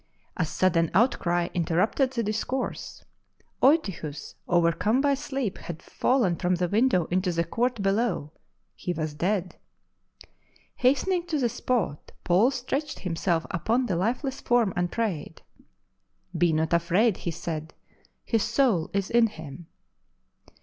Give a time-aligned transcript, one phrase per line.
[0.35, 3.05] A sudden outcry interiupted the discourse.
[3.61, 8.31] Eutychus, overcome by sleep, had fallen from the window into the court below—
[8.79, 9.57] ^he was dead.
[10.77, 15.43] Hastening to the spot, Paul stretched himself upon the lifeless form and prayed.
[16.35, 17.75] Be not afraid, he said,
[18.25, 19.67] his soul is in him."